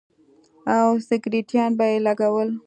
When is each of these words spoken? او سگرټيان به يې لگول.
او 0.75 0.87
سگرټيان 1.07 1.71
به 1.77 1.85
يې 1.91 1.97
لگول. 2.05 2.49